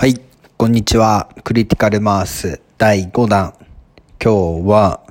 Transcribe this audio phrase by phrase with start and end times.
[0.00, 0.18] はい、
[0.56, 1.28] こんにちは。
[1.44, 3.52] クリティカルマース第5弾。
[4.18, 5.02] 今日は、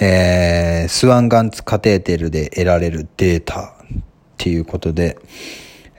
[0.00, 3.66] えー、スワンガンツカテーテルで得られるデータっ
[4.38, 5.18] ていうことで、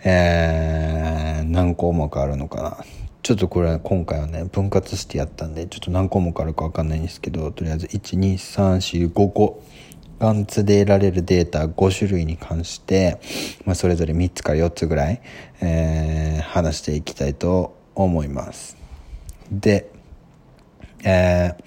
[0.04, 2.78] えー、何項目あるのかな。
[3.22, 9.62] ちょっとこれは今回はね、分割してやったんで、ちょっと何項目あるかわかんないんですけど、とりあえず1、2、3、4、5個。
[10.17, 13.19] ガンツで得られるデータ5種類に関して、
[13.65, 15.21] まあ、それぞれ3つから4つぐらい、
[15.62, 18.77] えー、話していきたいと思います。
[19.52, 19.90] で、
[21.03, 21.63] えー、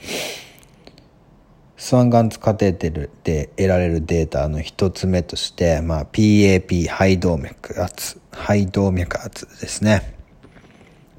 [1.77, 10.15] スワンガンツカテーテルで得られるデータの一つ目として、まあ、PAP、肺動脈圧、肺動脈圧ですね。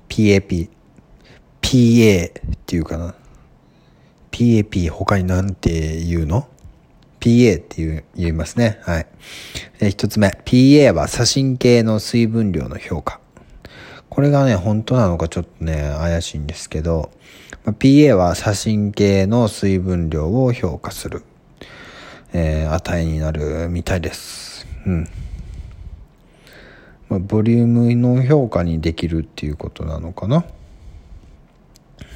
[0.09, 0.69] PAP、
[1.61, 2.31] PA っ
[2.65, 3.15] ていうかな。
[4.31, 6.47] PAP 他になんて言うの
[7.19, 8.79] ?PA っていう言いますね。
[8.83, 9.07] はい。
[9.89, 10.27] 一つ目。
[10.45, 13.19] PA は左心系の水分量の評価。
[14.19, 17.09] これがね、本当なのかちょっとね、怪しいんですけど、
[17.63, 21.23] まあ、PA は左心系の水分量を評価する、
[22.33, 24.67] えー、値になるみたいです。
[24.85, 25.07] うん。
[27.07, 30.43] まあ、ボリュームの評価にできるっていうことなのかな。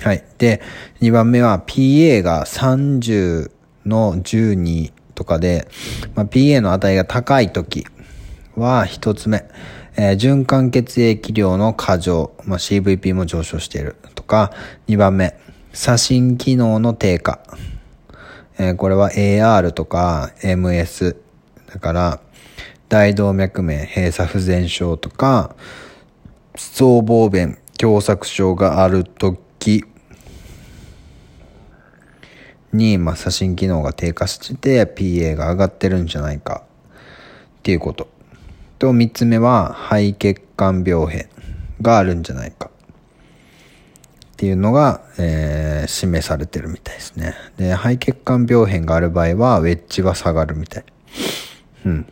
[0.02, 0.26] はい。
[0.40, 0.62] で、
[1.00, 3.50] 2番目は PA が30
[3.86, 5.70] の12とかで、
[6.16, 7.88] まあ、PA の値が高い時
[8.56, 9.46] は1つ目。
[9.96, 14.52] えー、循環血液量の過剰、まあ、CVP も上昇しているとか、
[14.88, 15.38] 2番目、
[15.72, 17.40] 左心機能の低下。
[18.58, 21.16] えー、これは AR とか MS。
[21.72, 22.20] だから、
[22.90, 25.56] 大動脈面閉鎖不全症とか、
[26.56, 29.84] 僧帽弁狭窄症があるとき
[32.72, 36.64] に、まあ、左心機能が低下してて PA が上がってるんじゃないか
[37.60, 38.12] っていうこと。
[38.84, 41.30] と3つ目は肺血管病変
[41.81, 47.34] があるんじゃないかっていうのが、えー、示されてるみたいですね。
[47.56, 50.83] で、肺血管病変がある場合はウェッジは下がるみたい。
[51.86, 52.05] うん。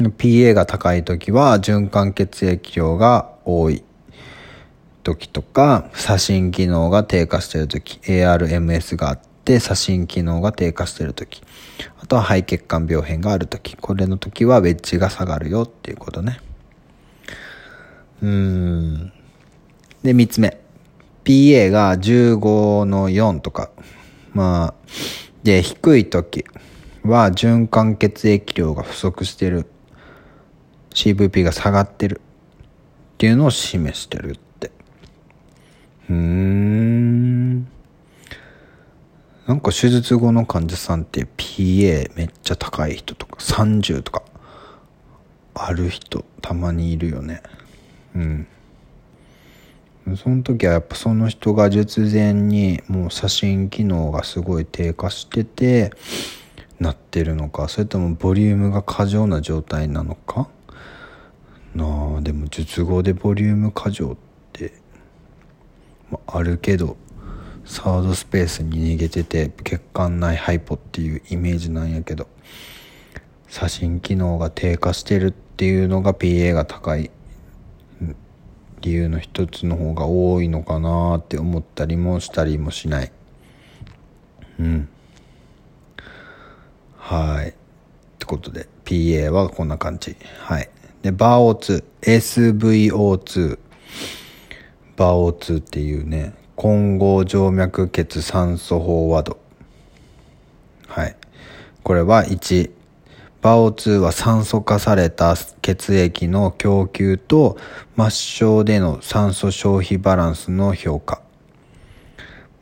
[0.00, 3.84] PA が高い時は循環血液量が多い
[5.04, 11.42] 時とか、左心機能が低下してる時、ARMS があって、って左心機能が低下している時。
[12.00, 13.76] あとは肺血管病変がある時。
[13.76, 16.40] これの時はウェッジが下がるよっていうことね。
[18.22, 19.12] うん。
[20.02, 20.58] で3つ目。
[21.24, 23.70] PA が15の4とか。
[24.32, 24.74] まあ
[25.42, 26.46] で低い時
[27.02, 29.66] は循環血液量が不足してる。
[30.94, 32.22] CVP が下がってる
[33.14, 34.70] っていうのを示してるって。
[36.08, 36.43] うん。
[39.46, 44.22] なんか手術後の患者さんって PA めっちゃ高い人とか30とか
[45.52, 47.42] ある人たまにいるよね。
[48.14, 48.46] うん。
[50.16, 55.92] その時はやっぱその人が術前にもう左心機能がすごい低下してて
[56.78, 60.48] なってるのかそれともボリュームが過剰な状態なのか。
[61.74, 64.16] なあでも術後でボリューム過剰っ
[64.52, 64.72] て、
[66.10, 66.96] まあ、あるけど
[67.64, 72.28] サードスペースに逃げてて血管内ハイポっていうイメージなんやけど
[73.48, 77.10] 左心機能が低下してるっていうのが PA が高い
[78.80, 83.12] 理由の一つの方が多いのかなって思ったりもしたりもしない。
[84.60, 84.88] うん。
[86.98, 87.48] はい。
[87.48, 87.52] っ
[88.18, 90.16] てことで PA はこんな感じ。
[90.38, 90.68] はい。
[91.00, 93.58] でバー O2 SVO2
[94.96, 99.38] バー O2 っていうね混合静脈血酸素飽和度。
[100.86, 101.16] はい。
[101.82, 102.70] これは1、
[103.42, 107.58] バオ2は酸素化された血液の供給と
[107.96, 111.20] 末梢での酸素消費バランスの評価。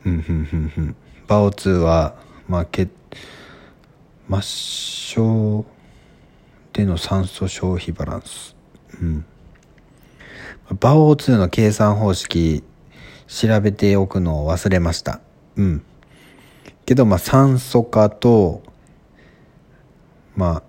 [0.05, 0.95] うんふんふんふん。
[1.27, 2.15] バオ2は、
[2.49, 2.89] まあ、血、
[4.27, 4.41] 末
[5.15, 5.65] 梢
[6.73, 8.55] での酸素消費バランス。
[9.01, 9.25] うん。
[10.79, 12.63] バオ2の計算方式
[13.33, 15.19] 調べておくのを忘れました。
[15.55, 15.83] うん。
[16.85, 18.61] けど、まあ、酸素化と、
[20.35, 20.63] まあ、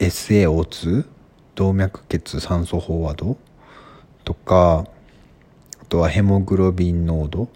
[0.00, 1.06] SaO2?
[1.54, 3.36] 動脈血酸素飽和度
[4.24, 4.86] とか、
[5.80, 7.48] あとはヘモグロビン濃度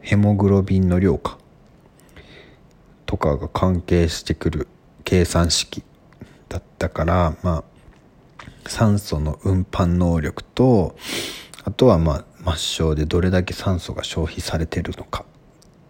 [0.00, 1.38] ヘモグロビンの量か。
[3.06, 4.68] とかが関係してくる
[5.04, 5.82] 計算式
[6.50, 7.64] だったから、まあ、
[8.68, 10.96] 酸素の運搬能力と、
[11.64, 12.24] あとはまあ、
[12.56, 15.24] 末梢でどれだけ酸素が消費されてるのかっ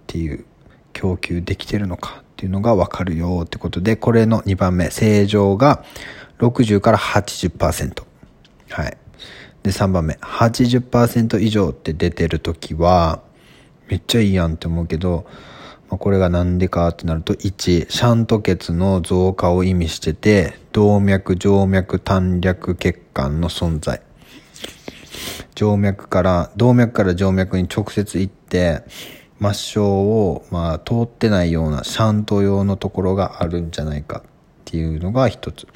[0.06, 0.44] ていう
[0.92, 5.84] 供給できてるのかっていうのが分かるよってことでこれの2番目正常が
[6.38, 8.04] 60から80%
[8.70, 8.96] はい
[9.62, 10.14] で、3番目。
[10.14, 13.20] 80%以上って出てる時は、
[13.88, 15.26] めっちゃいいやんって思うけど、
[15.90, 24.00] ま、これがなんでかってなると、1、シャント血の増加を意味してて、動脈、静脈、短絡血管の存在。
[25.58, 28.84] 静脈から、動脈から静脈に直接行って、
[29.40, 34.22] 末梢を、まあ、通ってないようなシャント用のところがあるんじゃないかっ
[34.64, 35.66] ていうのが一つ。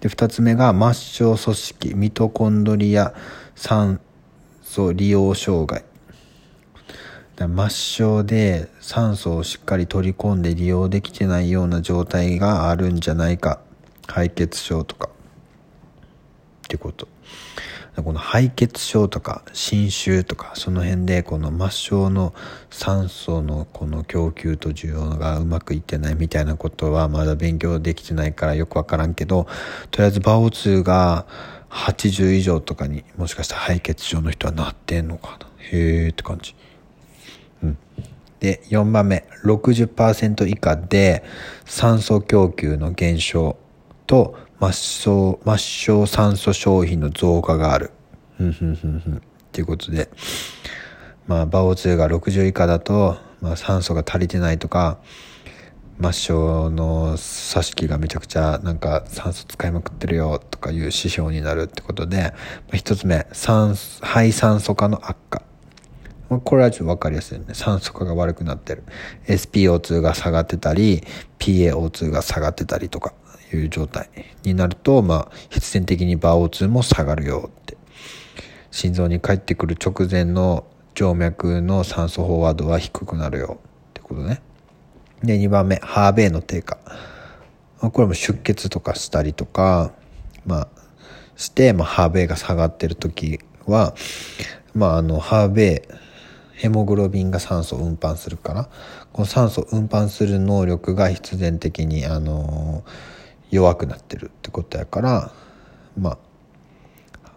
[0.00, 3.12] で、二つ目が末梢組織、ミトコンドリア
[3.54, 4.00] 酸
[4.62, 5.84] 素利用障害。
[7.36, 13.60] 末梢で酸素をしっかり取り込んで利用できてないような状態があるんじゃないか。
[14.06, 15.10] 敗血症とか。
[15.10, 17.06] ってこと。
[18.02, 22.34] この敗血症とか侵襲とかその辺でこの末梢の
[22.70, 29.46] 酸素のこの供給と需要がうまくいってないみたいなことはまだ勉強できてないからよくわからんけど
[29.90, 31.26] とりあえずバオ2が
[31.70, 36.54] 80以上とかにもしかしたら敗血症の人はなってんのかなへーって感じ。
[37.62, 37.78] うん。
[38.40, 41.24] で、4番目、60%以下で
[41.64, 43.56] 酸素供給の減少
[44.06, 47.90] と末梢、末梢酸素消費の増加がある。
[48.38, 49.16] ふんふんふんふん。
[49.16, 49.20] っ
[49.52, 50.08] ていうことで、
[51.26, 54.98] まあ、バオ2が60以下だと、まあ、酸素が足りてないとか、
[56.00, 62.34] 末梢の組織がめちゃくちゃなんか酸素使いまくってるよとかいう指標になるってことで、
[62.68, 65.42] まあ、一つ目、酸素、肺酸素化の悪化。
[66.28, 67.54] これはちょっとわかりやすいよね。
[67.54, 68.82] 酸素化が悪くなってる。
[69.26, 71.04] SPO2 が下がってたり、
[71.38, 73.14] PaO2 が下がってたりとか
[73.52, 74.08] いう状態
[74.42, 77.76] になると、まあ、必然的にバ O2 も下がるよって。
[78.70, 83.58] 心臓に帰ってくる直前の静脈の酸素飽和度は低くなるよ
[83.90, 84.42] ってことね。
[85.22, 86.78] で、2番目、ハーベイの低下。
[87.80, 89.92] これも出血とかしたりとか、
[90.44, 90.68] まあ、
[91.36, 93.94] して、まあ、ハーベイが下がってる時は、
[94.74, 95.94] まあ、あの、ハーベイ、
[96.52, 98.68] ヘモグロビンが酸素を運搬するから、
[99.12, 102.84] この酸素を運搬する能力が必然的に、あの
[103.56, 105.32] 弱くなってるってことやから、
[105.98, 106.18] まあ、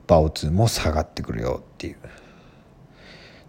[0.08, 1.98] バオ2も下がってくるよっていう。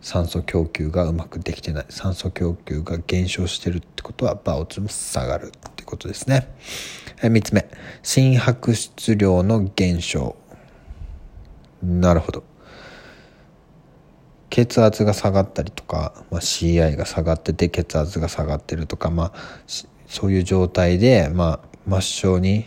[0.00, 1.86] 酸素供給がうまくできてない。
[1.90, 6.48] 酸素供給が減少してるってことはバオツも下がるってことですね。
[7.18, 7.68] 3つ目。
[8.02, 10.36] 心拍出量の減少。
[11.82, 12.44] なるほど。
[14.48, 19.32] 血圧が下がったりとか、まあ、CI が下がってて血圧が下がってるとか、まあ、
[20.06, 22.66] そういう状態で、まあ、末梢に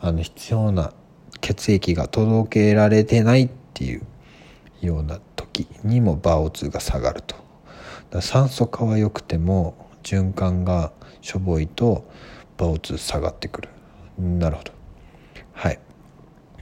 [0.00, 0.92] あの必要な
[1.40, 4.02] 血液が届けられてないっていう
[4.80, 7.36] ような時にもバオ2が下がると。
[8.20, 12.08] 酸素化は良くても循環がしょぼいと
[12.56, 13.68] バオ2下がってくる。
[14.18, 14.72] なるほど。
[15.52, 15.80] はい。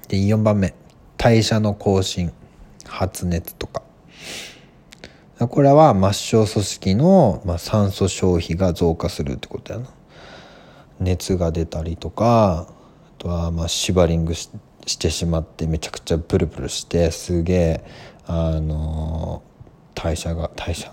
[0.09, 0.75] で4番目。
[1.17, 2.33] 代謝の更新。
[2.87, 3.83] 発熱とか。
[5.39, 9.87] これは末梢組織の、まあ、酸素消費が増加するってことやな。
[11.03, 12.73] 熱が出たりとかあ
[13.19, 14.51] とはまあシバリングし
[14.99, 17.85] てしまってめちゃくちゃブルブルしてすげえ
[18.27, 19.43] あの
[19.95, 20.93] 代謝が代謝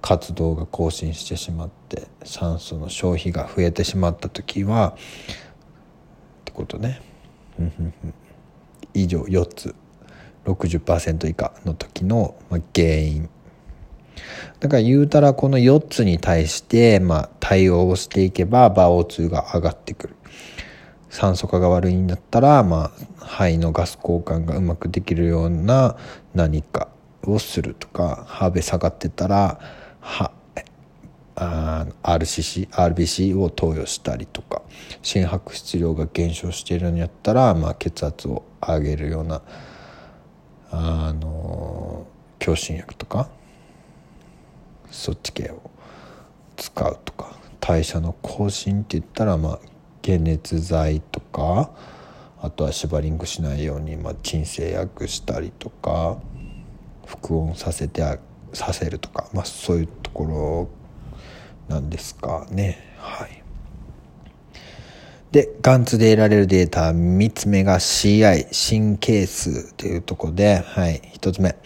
[0.00, 7.00] 活動が更新してしまって酸素の消費が増えてしまった時はってことね。
[8.94, 9.74] 以上4つ。
[10.44, 12.34] 60%以下の時の
[12.74, 13.28] 原因。
[14.60, 20.16] だから言うたらこの4つに対してまあ対応をしていけばバオ2が上がってくる。
[21.12, 25.96] 酸素化が悪いんだったら、まあ、肺のガス交換がうまくできるような
[26.34, 26.88] 何か
[27.24, 29.60] をするとかハーベ下がってたら
[30.00, 30.32] は
[31.34, 34.62] RCC、RBC を投与したりとか
[35.02, 39.42] 心拍出量が減少しているんやったら、まあ、血圧を上げるような
[40.70, 42.06] あの
[42.38, 43.28] 強心薬とか
[44.92, 45.70] そっち系を
[46.56, 49.58] 使うとか代謝の更新って言ったらまあ
[50.04, 51.70] 解熱剤とか
[52.40, 56.18] あとはシバリングしないように、まあ、鎮静薬したりとか
[57.06, 58.02] 腹温させて
[58.52, 60.68] させるとか、まあ、そういうところ
[61.68, 63.42] なんですかねはい。
[65.32, 71.56] で、ガンツで得られるデータ、3つ目が CI、神経数というところで、はい、1つ目。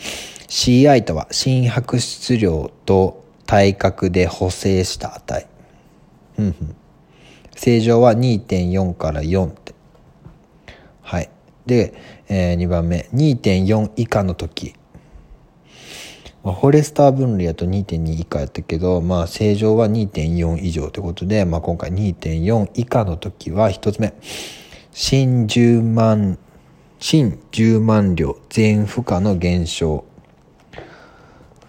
[0.49, 5.47] CI とは心拍出量と体格で補正した値。
[6.39, 6.77] うんうん
[7.59, 9.75] 正常は2.4から4って。
[11.01, 11.31] はい。
[11.65, 11.95] で、
[12.29, 13.09] えー、2番目。
[13.15, 14.75] 2.4以下の時。
[16.45, 24.13] まあ、フォレスター分類やと2.2以下やったけど、まあ、正常は2.4以上ということで、まあ、今回2.4以下の時は、一つ目。
[24.93, 26.39] 心10万
[26.99, 30.05] 心10万両全負荷の減少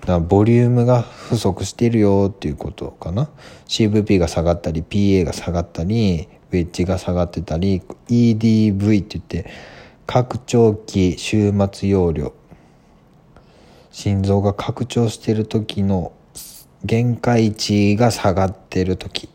[0.07, 3.29] だボリュームが不足してるよっていうことかな。
[3.67, 9.51] CVP が下がったり PA が下がったりウェッジが下がってたり EDV って言って
[10.05, 12.33] 拡張器終末容量。
[13.91, 16.13] 心臓が拡張してる時の
[16.85, 19.27] 限界値が下がってる時。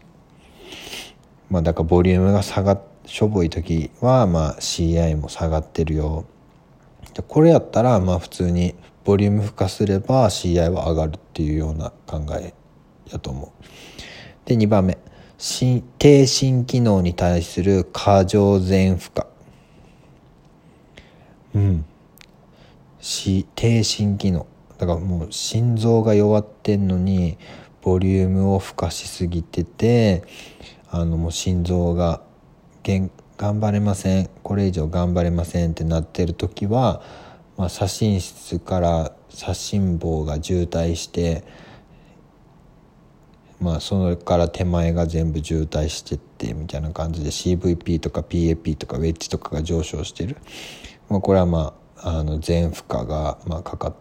[1.51, 6.25] まあだからボリュームが下がっしょぼい時はまあ CI も下がってるよ。
[7.29, 12.55] これやったらまあ普通にボリューム負荷すれば CI は上がるっていうような考え
[13.11, 13.65] やと思う。
[14.45, 14.99] で2番目。
[15.99, 19.25] 低心機能に対する過剰全負荷。
[21.55, 21.85] うん。
[23.01, 24.47] し低心機能。
[24.79, 27.39] だからもう心臓が弱ってんのに
[27.83, 30.23] ボリュームを付加しすぎてて
[30.91, 32.21] あのもう心臓が
[32.85, 34.31] 頑張れません。
[34.43, 37.03] これ以上頑張れませんってなってる時は、
[37.57, 41.45] まあ、左心室から左心房が渋滞して
[43.61, 50.37] まあそれから手前が全部渋滞してってみたいな感じで CVP とか PAP とかウェッジとかが上昇してる、
[51.09, 53.95] まあ、これはまああの全負荷がまあかか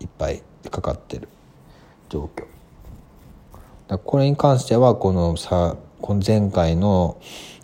[0.00, 1.28] いっぱいかかってる。
[2.08, 3.98] 状況。
[3.98, 7.20] これに関してはこのさこの前回の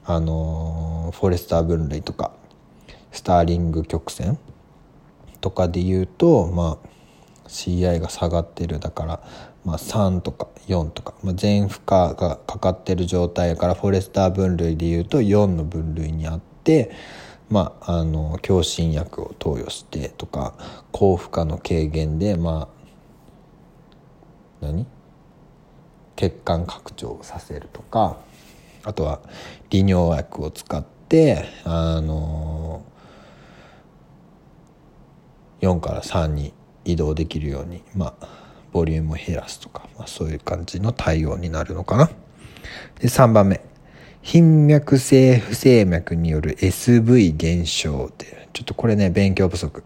[0.07, 2.33] あのフォレスター分類とか
[3.13, 4.39] スターリング曲線
[5.45, 9.21] とかで言うとまあ CI が下がってるだから、
[9.63, 16.93] まあ、3とか4とか、まあ、全負荷がかかってる状態からフォレスター分類で言うと4の分類にあって
[17.51, 20.55] まあ、あの強心薬を投与してとか
[20.93, 22.71] 高負荷の軽減でま
[24.63, 24.87] あ何？
[26.17, 28.17] 血管拡張させるとか
[28.83, 29.21] あとは
[29.69, 32.54] 利尿薬を使ってあの
[35.67, 36.53] 4から3に
[36.85, 38.29] 移動できるようにまあ
[38.73, 42.11] ボリュームを減らすとか、まあ、そういう感じの対応になるのかな。
[43.01, 43.61] で3番目。
[44.23, 49.85] 頻脈性不整脈による SV 減少ってちょっとこれね勉強不足。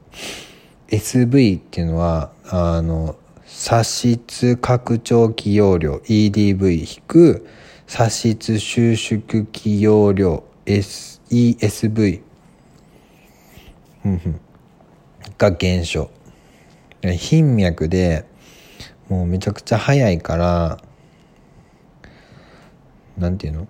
[0.89, 7.47] SV っていうのはあの左室拡張器容量 EDV 引く
[7.87, 12.23] 左室収縮器容量 ESV
[15.39, 16.11] が減少。
[17.03, 18.27] 頻脈で
[19.09, 20.79] もうめちゃくちゃ速いから
[23.17, 23.69] なんていうの？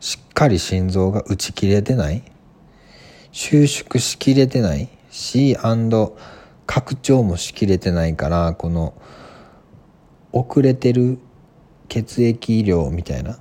[0.00, 2.22] しっかり心臓が打ち切れてない？
[3.32, 4.88] 収縮しきれてない？
[5.10, 5.56] し
[6.66, 8.94] 拡張もしきれてないからこの
[10.32, 11.18] 遅れてる
[11.88, 13.38] 血液量みたいな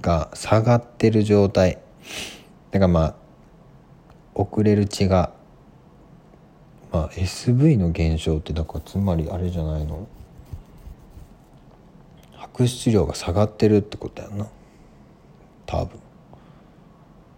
[0.00, 1.78] が下がってる状態。
[2.70, 3.14] だからまあ
[4.34, 5.32] 遅れる血が
[6.92, 10.06] まあ SV の減少ってだからつまりあれじゃないの？
[12.36, 14.46] 白質量が下がってるってことやな。
[15.66, 16.00] 多分。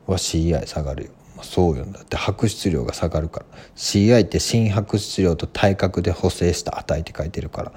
[0.06, 1.85] は CI 下がるよ、まあ、そうよ。
[1.85, 3.47] だって白質量が下がるから。
[3.76, 7.73] CI って心白質量と体格で補正した値って書いてるから、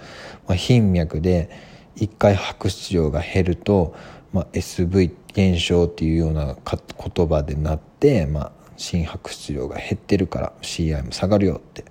[0.47, 1.49] まあ、頻脈で
[1.95, 3.93] 一回白質量が減ると、
[4.33, 11.85] まあ、SV 減少っていうような言葉でなって、まあ、心拍質量が減ってるから CI も下がるよって、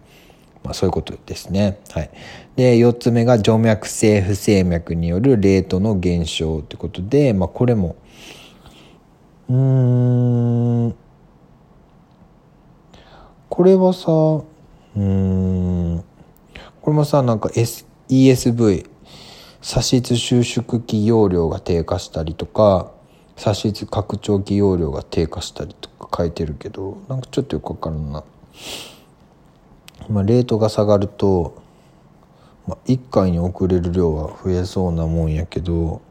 [0.62, 1.80] まあ、そういうことですね。
[1.92, 2.10] はい、
[2.56, 7.96] で4つ目が静脈性不整脈によるレートの減少ということで、まあ、これも
[9.48, 10.94] うん
[13.48, 14.10] これはさ
[14.96, 16.04] うん
[16.80, 18.86] これもさなんか、S、ESV
[19.60, 22.90] 左室収縮器容量が低下したりとか
[23.36, 28.24] 左室拡張器容量が低下したりとか書いてるけどなんかちょっとよくわからんな。
[30.08, 31.62] まあ、レートが下がると、
[32.66, 36.02] まあ、1回に送れる量は増えそうなもんやけど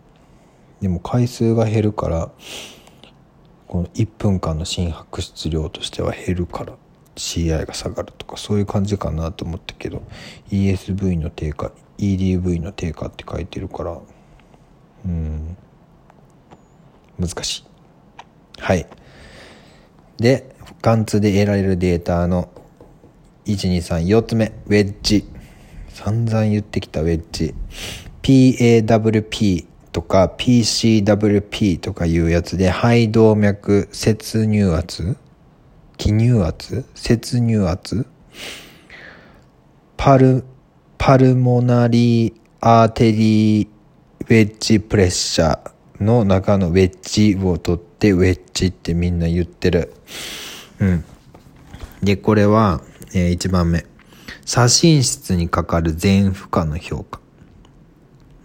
[0.82, 2.32] でも回数が減るから
[3.68, 6.74] この1分間の心拍質量としては減るから
[7.16, 10.02] CI が下がるとかそういう感じかなと思ったけど
[10.50, 14.00] ESV の低下 EDV の低下って書いてるから
[15.06, 15.58] うん
[17.20, 17.66] 難しい
[18.60, 18.88] はい
[20.18, 22.50] でガンツで得られるデータの
[23.46, 25.26] 1234つ目ウェッジ。
[25.90, 27.54] 散々言ってきたウェッジ。
[28.22, 35.18] PAWP とか PCWP とかいうやつで肺動脈接入圧
[35.98, 38.08] 気入圧接入圧
[39.98, 40.44] パル
[40.98, 43.68] パルモナリーアーテリー
[44.22, 45.73] ウェッジプレッシャー。
[46.04, 49.94] の中のウェッジを取ってウェッジってみんな言ってる。
[50.80, 51.06] うん。
[52.02, 52.82] でこれは、
[53.14, 53.86] えー、1番目。
[54.46, 57.20] 写真室にかかる全負荷の評価。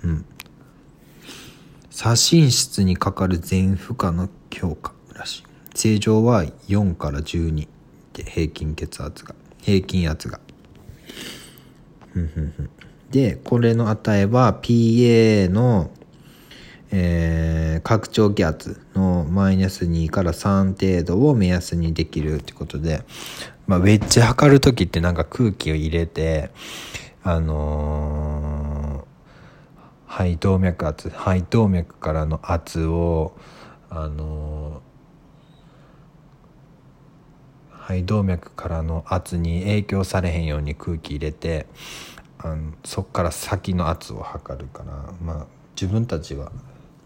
[0.04, 0.24] うん。
[1.90, 5.44] 写真室にかかる全負荷の評価らしい。
[5.74, 7.68] 正常は4から12
[8.12, 9.34] で平均血圧が。
[9.60, 10.40] 平均圧が。
[13.10, 15.90] でこれの値は PA の
[16.90, 17.37] えー、
[17.88, 23.00] 拡張気圧のマイナス2から3程度を目安にできるってことで、
[23.66, 26.50] まあ、ウェッジ測る時ってなんか空気を入れて、
[27.22, 33.34] あのー、肺動脈圧、肺動脈からの圧を、
[33.88, 41.64] あのー、肺動脈からの圧に影響されへんように空気入れて
[42.36, 46.52] あのそっから先の圧を測るからまあ自分たちは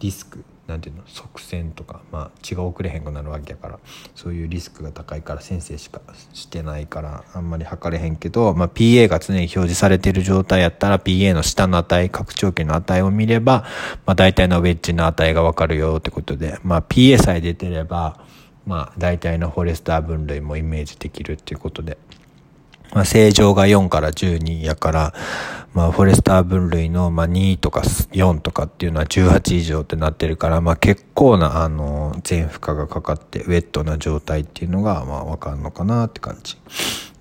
[0.01, 1.03] リスクなんていうの？
[1.07, 3.79] 側線とか、まあ、血が遅れへんくなるわけやから
[4.15, 6.01] そういうリスクが高いから先生しか
[6.33, 13.67] してないからあんまり測れへんけど、まあ、PA が常に表示されてる状態やったら PA の下の値拡張器の値を見れば、
[14.07, 18.25] まあ、大体のウェッジの値がわかるよってことで、まあ、PA さえ出てれば、
[18.67, 21.99] まあ、大体のフォレスター分類もイメージできるっていうことで。
[22.95, 25.15] まあ、正常が4から12やから、
[25.73, 36.59] まあ、フォレスター分類の、まあ、2とか4とかっていうのは18以上ってなってるから、まあ、結構な、あの、全負荷がかかって、ウェットな状態っていうのが、まあ、わかるのかなって感じ。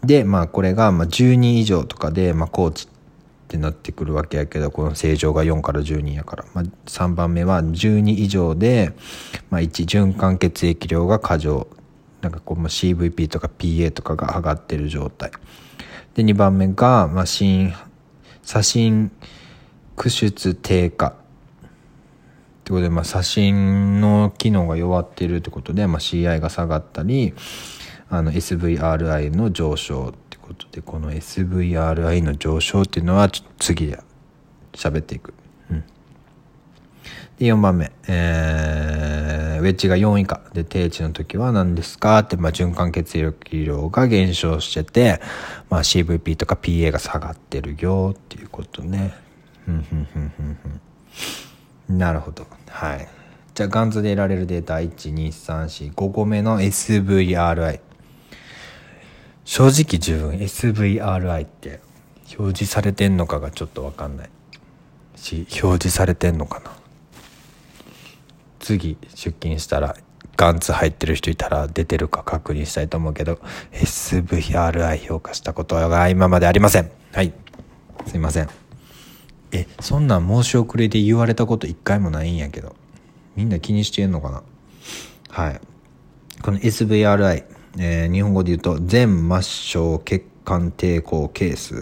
[0.03, 2.89] で、まあ、これが、まあ、12以上とかで、まあ、コーチっ
[3.47, 6.45] てなってくるわけやけど、この正常が4から12やから。
[6.53, 8.91] まあ、3番目は12以上で、
[9.49, 11.67] まあ、1、循環血液量が過剰。
[12.21, 15.31] なんかこう、CVP とか PA とかが上がってる状態。
[16.15, 17.73] で、2番目が、まあ、心、
[18.43, 19.11] 写真
[19.95, 21.07] 駆出低下。
[21.07, 21.13] っ
[22.63, 27.33] てことで、まあ、写真の機能が弱っているってことで、まあ、CI が下がったり、
[28.09, 33.99] あの SVRI の上昇ってことで、この SVRI の上昇っていうのは、次で
[34.73, 35.33] 喋っていく。
[35.69, 35.83] うん。
[37.39, 37.91] で、4番目。
[38.07, 39.20] えー、
[39.61, 42.19] ウェッジが4以下で定値の時は何ですか？
[42.19, 45.21] って、まあ、循環血液量が減少してて、
[45.69, 49.13] まあ、CVP とか PA が下がってるよっていうことね。
[51.87, 52.45] なるほど。
[52.69, 53.07] はい。
[53.53, 57.81] じゃあ、ガンズで得られるデータ、1、2、3、4、5個目の SVRI。
[59.43, 61.81] 正直自分 SVRI って
[62.37, 64.29] 表示されてんのかがちょっとわかんない
[65.17, 66.71] し、表示されてんのかな？
[68.61, 69.95] 次出勤したら
[70.37, 73.39] ガンツ入ってる人いたら出てるか確認したいと思うけど
[73.73, 76.89] SVRI 評価したことが今までありません。
[77.11, 77.33] はい。
[78.07, 78.49] すいません。
[79.51, 82.75] えそんなん申し遅れで言われたこと一回もないんやけど
[83.35, 84.43] みんな気にしてんのかな？
[85.29, 85.61] はい。
[86.41, 87.43] この SVRI、
[87.77, 91.77] えー、日本語で言うと全末梢血管抵抗係数っ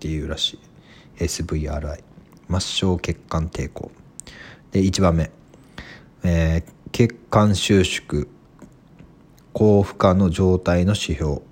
[0.00, 0.58] ていうらしい。
[1.24, 2.02] SVRI
[2.48, 3.90] 末梢血管抵抗。
[4.72, 5.30] で、1番目。
[6.24, 8.26] えー、血管収縮、
[9.52, 11.42] 高負荷の状態の指標。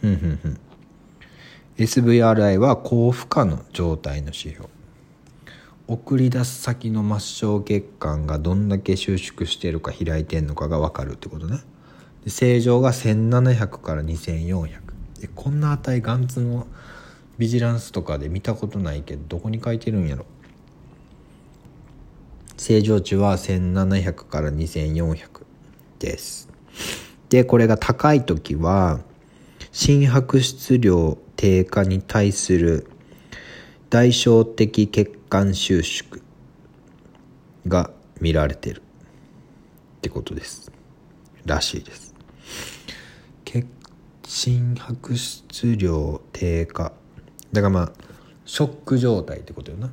[0.00, 0.60] ふんふんふん。
[1.78, 4.68] SVRI は高負荷の状態の指標。
[5.86, 11.58] 送り出す先の末梢血管がどんだけ収縮しているか開いてんのかが分かるってことね。
[12.22, 14.80] で正常が1700から2400。
[15.20, 16.66] でこんな値ガンツの
[17.38, 20.26] ビジランスとかで見たことないけどどこに書いてるんやろ
[22.60, 25.46] 正常値は1700から2400
[25.98, 26.50] です。
[27.30, 29.00] で、これが高い時は、
[29.72, 32.86] 心拍出量低下に対する
[33.88, 36.20] 代償的血管収縮
[37.66, 40.70] が見られてるってことです。
[41.46, 42.14] らしいです。
[44.26, 46.92] 心拍出量低下。
[47.54, 47.92] だからまあ、
[48.44, 49.90] ショック状態ってことよな。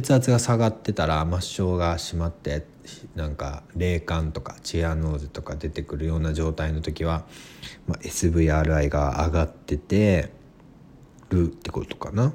[0.00, 2.64] 血圧が下がってたら末梢が締まって
[3.16, 7.24] なんか霊感とかチェアノーズとか出てくるような状態の時は、
[7.88, 10.30] まあ、SVRI が上がってて
[11.30, 12.32] るってことかな。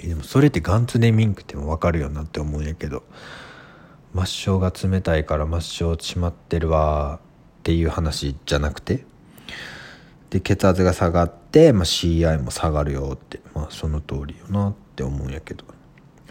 [0.00, 3.04] えでもそれってガンツネミンクっても分かるよなって思うんやけど
[4.12, 7.20] 末梢が冷たいから末梢締まってるわ
[7.60, 9.04] っていう話じゃなくて？
[10.30, 15.64] で血圧が下がって、まあ、CI も下がるよって、まあ、その通りよなって思うんやけど。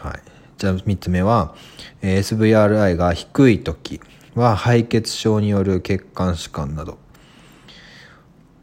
[0.01, 0.21] はい。
[0.57, 1.55] じゃあ3つ目は、
[2.01, 4.01] え SVRI が低い時
[4.35, 6.97] は敗血症による血管疾患など。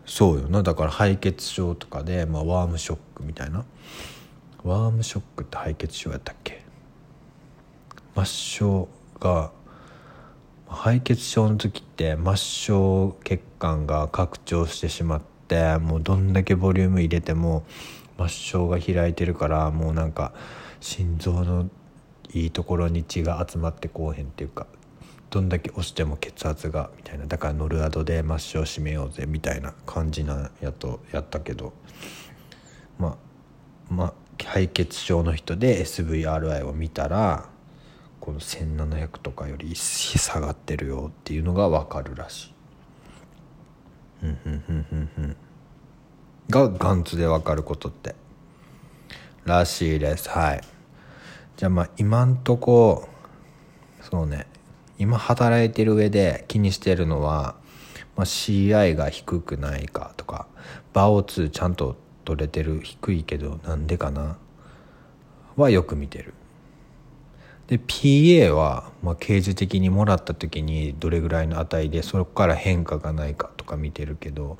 [0.07, 0.63] そうよな。
[0.63, 3.65] だから敗血症とかで、まあ、ワームショックみたいな。
[4.65, 6.65] ワームショックって敗血症やったっけ？
[8.15, 8.89] 末梢
[9.21, 9.53] が
[10.67, 17.65] 敗血症の時って末梢血管が拡張してしまってもうどんだけボリューム入れても
[18.19, 20.33] 末梢が開いてるからもうなんか
[20.81, 21.69] 心臓の
[22.33, 24.67] いいところに血が集まってこうへんっていうか
[25.31, 31.73] どんだけ押しても血圧がみたいなだからノルアドで末梢締めようぜみたいな感じなやとやったけど
[32.99, 34.15] まあまあ
[34.45, 37.49] 敗血症の人で SVRI を見たら
[38.21, 42.55] この1700とかより下がってるよっていうのが分かるらしい。
[44.25, 45.37] うんうんうんうんうん
[46.51, 48.15] がガンツで分かることって
[49.49, 50.29] らしいです。
[50.29, 50.61] はい。
[51.57, 53.09] じゃあまあ今んとこ
[54.03, 54.47] そうね。
[54.99, 57.55] 今働いてる上で気にしてるのは、
[58.17, 60.47] まあ、CI が低くないかとか
[60.93, 64.37] バオ2ちゃんと取れてる低いけどなんでかな
[65.57, 66.35] はよく見てる。
[67.69, 74.59] で PA は、まあ、刑事的にもらった時にどれぐらいの値でそこから変化がないかとか見てるけど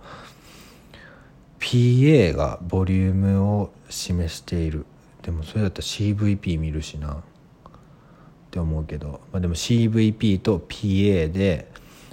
[1.61, 4.87] PA がボリュームを示している。
[5.23, 7.15] でもそれだったら CVP 見るしな。
[7.15, 11.71] って思うけど、まあ、でも CVP と PA で、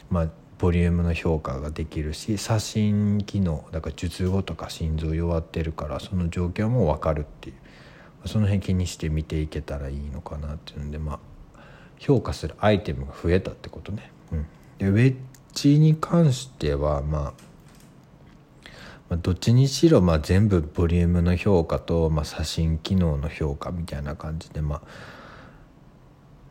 [0.10, 0.30] まあ、
[0.60, 7.56] ボリュームの評価ができるし左心機能だから術後とか心臓弱ってるからその状況も分かるっていう。
[8.26, 11.20] その辺気にして見ていけたらいいのかなっていうんでまあ
[12.00, 14.12] 評価するアイテムが増えたってことね。
[14.32, 14.46] うん、
[14.80, 15.16] でウェッ
[15.54, 17.34] ジに関しては、まあ、
[19.10, 24.82] まどっちにしろまあ全部ボリュームの評価と、まあ、写真機能の評価みたいな感じでまあ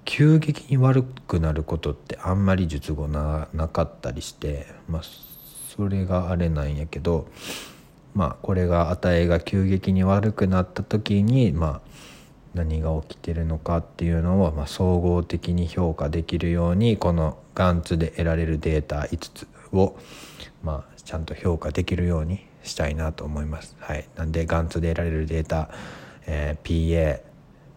[0.04, 5.02] 急激に悪くなることってあんまり術後ななかったりして、まあ、
[5.74, 7.26] それがあれなんやけど
[8.14, 11.80] まあこれが値が急激に悪くなった時にまあ
[12.54, 19.48] 何が起きてるのかっていうのを、まあ、総合的に評価できるようにこの GANTS で得られるデータ5つ。
[19.74, 19.98] を、
[20.62, 23.76] まあ、ちゃんと評価できるようにしたいなと思います。
[23.78, 25.70] はい、なんで GANTS で得られるデータ、
[26.26, 27.20] えー、PA、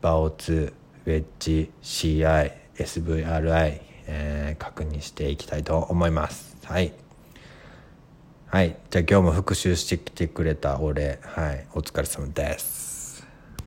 [0.01, 0.73] BAO2、
[1.05, 6.57] ウェッジ、CI、SVRI、えー、確認していきたいと思います。
[6.63, 6.93] はい。
[8.47, 8.77] はい。
[8.89, 11.67] じゃあ今日も復習してきてくれた俺、はい。
[11.73, 12.86] お疲れ様です。